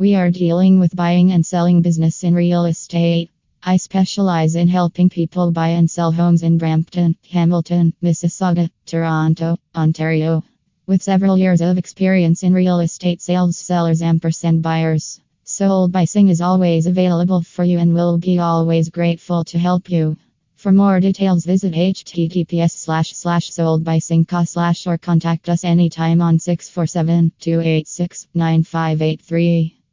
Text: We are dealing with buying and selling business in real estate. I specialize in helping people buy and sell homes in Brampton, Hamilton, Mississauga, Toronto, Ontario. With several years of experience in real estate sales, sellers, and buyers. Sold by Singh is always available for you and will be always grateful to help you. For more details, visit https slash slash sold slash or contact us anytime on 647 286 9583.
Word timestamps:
We 0.00 0.14
are 0.14 0.30
dealing 0.30 0.78
with 0.78 0.94
buying 0.94 1.32
and 1.32 1.44
selling 1.44 1.82
business 1.82 2.22
in 2.22 2.32
real 2.32 2.66
estate. 2.66 3.32
I 3.64 3.78
specialize 3.78 4.54
in 4.54 4.68
helping 4.68 5.10
people 5.10 5.50
buy 5.50 5.70
and 5.70 5.90
sell 5.90 6.12
homes 6.12 6.44
in 6.44 6.56
Brampton, 6.56 7.16
Hamilton, 7.32 7.92
Mississauga, 8.00 8.70
Toronto, 8.86 9.56
Ontario. 9.74 10.44
With 10.86 11.02
several 11.02 11.36
years 11.36 11.60
of 11.60 11.78
experience 11.78 12.44
in 12.44 12.54
real 12.54 12.78
estate 12.78 13.20
sales, 13.20 13.56
sellers, 13.56 14.00
and 14.00 14.22
buyers. 14.62 15.20
Sold 15.42 15.90
by 15.90 16.04
Singh 16.04 16.28
is 16.28 16.40
always 16.40 16.86
available 16.86 17.42
for 17.42 17.64
you 17.64 17.80
and 17.80 17.92
will 17.92 18.18
be 18.18 18.38
always 18.38 18.90
grateful 18.90 19.42
to 19.46 19.58
help 19.58 19.90
you. 19.90 20.16
For 20.54 20.70
more 20.70 21.00
details, 21.00 21.44
visit 21.44 21.72
https 21.72 22.70
slash 22.70 23.16
slash 23.16 23.50
sold 23.50 23.84
slash 24.44 24.86
or 24.86 24.96
contact 24.96 25.48
us 25.48 25.64
anytime 25.64 26.22
on 26.22 26.38
647 26.38 27.32
286 27.40 28.28
9583. 28.32 29.77